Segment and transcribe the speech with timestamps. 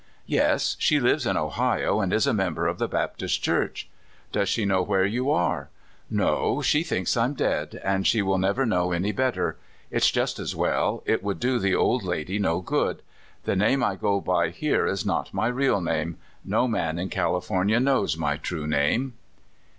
[0.19, 3.87] *' Yes; she lives in Ohio, and is a member of the Baptist Church.""
[4.31, 5.69] Does she know where you are?
[6.23, 9.59] "''No; she thinks I'm dead, and she will never know any better.
[9.91, 13.03] It's just as well— it would do the old lady no good.
[13.43, 17.79] The name I go by here is not my real name— no man in California
[17.79, 19.13] knows my true name."